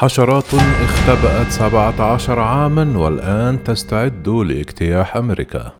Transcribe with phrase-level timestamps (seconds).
[0.00, 5.79] حشرات اختبأت 17 عاما والآن تستعد لاجتياح أمريكا.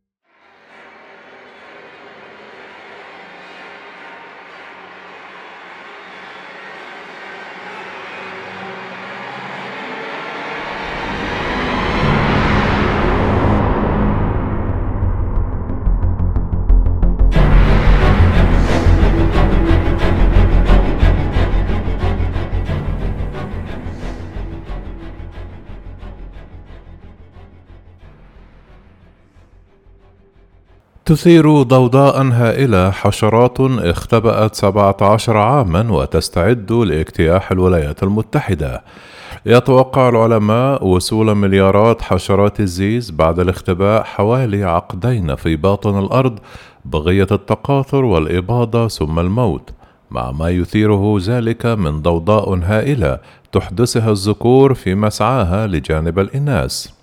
[31.10, 38.84] تثير ضوضاء هائلة حشرات اختبأت 17 عاما وتستعد لاجتياح الولايات المتحدة.
[39.46, 46.38] يتوقع العلماء وصول مليارات حشرات الزيز بعد الاختباء حوالي عقدين في باطن الأرض
[46.84, 49.70] بغية التقاطر والإباضة ثم الموت،
[50.10, 53.18] مع ما يثيره ذلك من ضوضاء هائلة
[53.52, 56.99] تحدثها الذكور في مسعاها لجانب الإناث.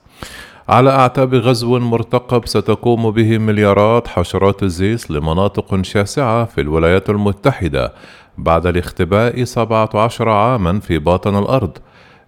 [0.70, 7.94] على أعتاب غزو مرتقب ستقوم به مليارات حشرات الزيس لمناطق شاسعة في الولايات المتحدة
[8.38, 11.78] بعد الاختباء 17 عاما في باطن الأرض.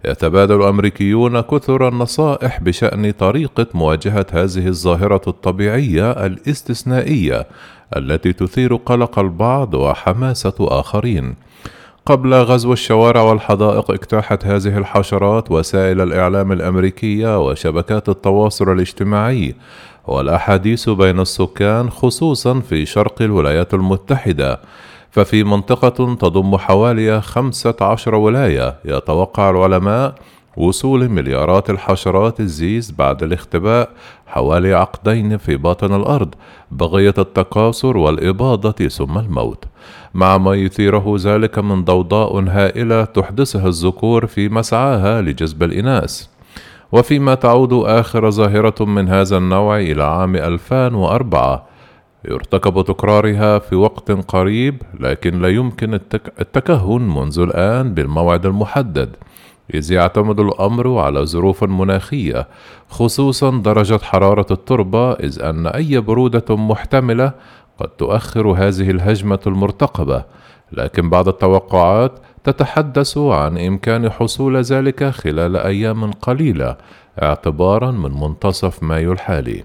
[0.04, 7.46] يتبادل الأمريكيون كثر النصائح بشأن طريقة مواجهة هذه الظاهرة الطبيعية الاستثنائية
[7.96, 11.34] التي تثير قلق البعض وحماسة آخرين.
[12.10, 19.54] قبل غزو الشوارع والحدائق اجتاحت هذه الحشرات وسائل الإعلام الأمريكية وشبكات التواصل الاجتماعي
[20.06, 24.60] والأحاديث بين السكان خصوصا في شرق الولايات المتحدة.
[25.10, 30.14] ففي منطقة تضم حوالي 15 ولاية يتوقع العلماء
[30.60, 33.90] وصول مليارات الحشرات الزيز بعد الاختباء
[34.26, 36.34] حوالي عقدين في باطن الأرض
[36.70, 39.64] بغية التكاثر والإباضة ثم الموت.
[40.14, 46.26] مع ما يثيره ذلك من ضوضاء هائلة تحدثها الذكور في مسعاها لجذب الإناث.
[46.92, 51.66] وفيما تعود آخر ظاهرة من هذا النوع إلى عام 2004
[52.24, 55.94] يرتكب تكرارها في وقت قريب لكن لا يمكن
[56.40, 59.16] التكهن منذ الآن بالموعد المحدد.
[59.74, 62.48] إذ يعتمد الأمر على ظروف مناخية
[62.88, 67.32] خصوصا درجة حرارة التربة إذ أن أي برودة محتملة
[67.78, 70.24] قد تؤخر هذه الهجمة المرتقبة.
[70.72, 72.12] لكن بعض التوقعات
[72.44, 76.76] تتحدث عن إمكان حصول ذلك خلال أيام قليلة
[77.22, 79.64] اعتبارا من منتصف مايو الحالي.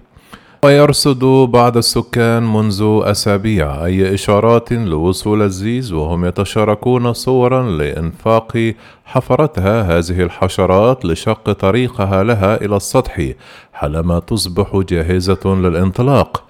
[0.66, 8.74] ويرصد بعض السكان منذ أسابيع أي إشارات لوصول الزيز وهم يتشاركون صورا لأنفاق
[9.06, 13.32] حفرتها هذه الحشرات لشق طريقها لها إلى السطح
[13.74, 16.44] حالما تصبح جاهزة للانطلاق.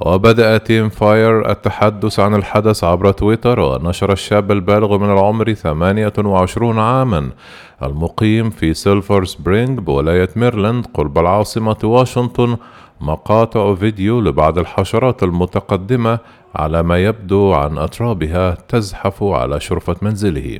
[0.00, 7.30] وبدأ تيم فاير التحدث عن الحدث عبر تويتر ونشر الشاب البالغ من العمر 28 عاما.
[7.82, 12.56] المقيم في سيلفر سبرينغ بولاية ميرلاند قرب العاصمة واشنطن
[13.00, 16.18] مقاطع فيديو لبعض الحشرات المتقدمة
[16.54, 20.58] على ما يبدو عن أترابها تزحف على شرفة منزله.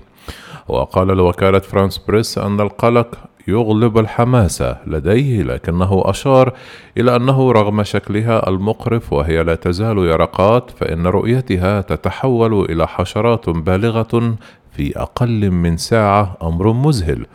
[0.68, 3.18] وقال لوكالة فرانس بريس أن القلق
[3.48, 6.52] يغلب الحماسة لديه لكنه أشار
[6.98, 14.34] إلى أنه رغم شكلها المقرف وهي لا تزال يرقات فإن رؤيتها تتحول إلى حشرات بالغة
[14.72, 17.26] في أقل من ساعة أمر مذهل.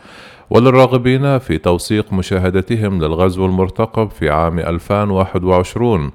[0.50, 6.10] وللراغبين في توثيق مشاهدتهم للغزو المرتقب في عام 2021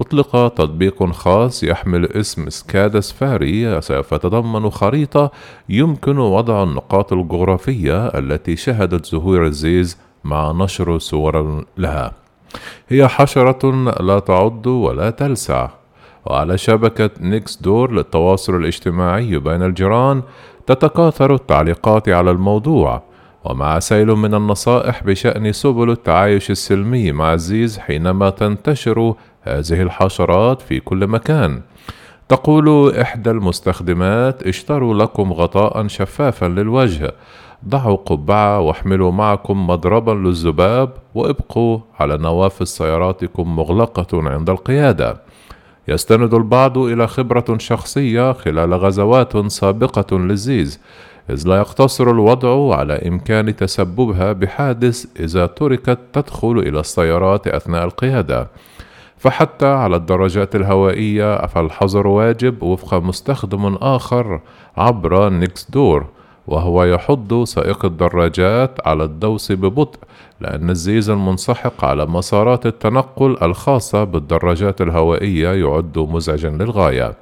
[0.00, 5.30] أطلق تطبيق خاص يحمل اسم سكادس فاري سوف يتضمن خريطة
[5.68, 12.12] يمكن وضع النقاط الجغرافية التي شهدت ظهور الزيز مع نشر صور لها.
[12.88, 15.68] هي حشرة لا تعض ولا تلسع.
[16.26, 20.22] وعلى شبكة Nextdoor للتواصل الاجتماعي بين الجيران
[20.66, 23.02] تتكاثر التعليقات على الموضوع.
[23.44, 30.80] ومع سيل من النصائح بشأن سبل التعايش السلمي مع الزيز حينما تنتشر هذه الحشرات في
[30.80, 31.60] كل مكان.
[32.28, 37.14] تقول إحدى المستخدمات اشتروا لكم غطاء شفافا للوجه.
[37.68, 45.20] ضعوا قبعة واحملوا معكم مضربا للذباب وابقوا على نوافذ سياراتكم مغلقة عند القيادة.
[45.88, 50.80] يستند البعض إلى خبرة شخصية خلال غزوات سابقة للزيز.
[51.30, 58.48] إذ لا يقتصر الوضع على إمكان تسببها بحادث إذا تركت تدخل إلى السيارات أثناء القيادة.
[59.18, 64.40] فحتى على الدراجات الهوائية فالحظر واجب وفق مستخدم آخر
[64.76, 66.06] عبر نيكس دور
[66.46, 69.98] وهو يحض سائق الدراجات على الدوس ببطء
[70.40, 77.14] لأن الزيز المنسحق على مسارات التنقل الخاصة بالدراجات الهوائية يعد مزعجا للغاية.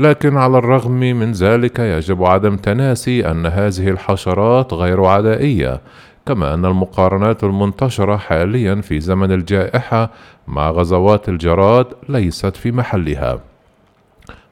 [0.00, 5.80] لكن على الرغم من ذلك يجب عدم تناسي أن هذه الحشرات غير عدائية
[6.26, 10.10] كما أن المقارنات المنتشرة حاليا في زمن الجائحة
[10.48, 13.40] مع غزوات الجراد ليست في محلها.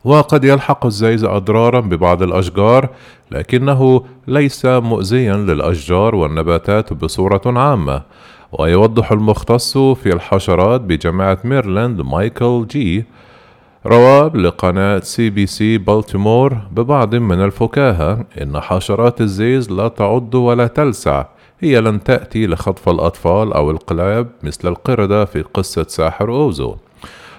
[0.04, 2.88] وقد يلحق الزيز أضرارا ببعض الأشجار
[3.30, 8.02] لكنه ليس مؤذيا للأشجار والنباتات بصورة عامة.
[8.52, 13.04] ويوضح المختص في الحشرات بجامعة ميرلاند مايكل جي
[13.86, 20.66] روى لقناة سي بي إس بالتيمور ببعض من الفكاهة إن حشرات الزيز لا تعض ولا
[20.66, 21.24] تلسع
[21.60, 26.76] هي لن تأتي لخطف الأطفال أو الكلاب مثل القردة في قصة ساحر أوز.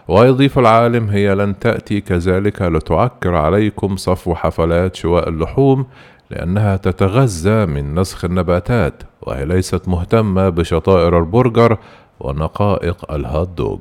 [0.07, 5.86] ويضيف العالم هي لن تأتي كذلك لتعكر عليكم صفو حفلات شواء اللحوم
[6.31, 11.77] لأنها تتغذى من نسغ النباتات وهي ليست مهتمة بشطائر البرجر
[12.19, 13.80] ونقائق الهات دوغ.